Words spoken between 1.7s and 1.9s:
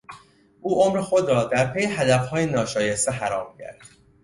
پی